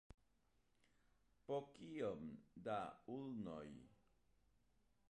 Po 1.49 1.59
kiom 1.75 2.25
da 2.69 2.79
ulnoj? 3.19 3.71